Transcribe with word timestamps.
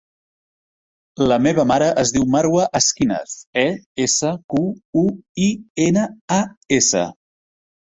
La 1.31 1.35
meva 1.47 1.65
mare 1.71 1.89
es 2.03 2.13
diu 2.15 2.25
Marwa 2.37 2.65
Esquinas: 2.79 3.37
e, 3.65 3.67
essa, 4.07 4.33
cu, 4.55 4.65
u, 5.05 5.07
i, 5.47 5.53
ena, 5.89 6.09
a, 6.41 6.43
essa. 6.83 7.07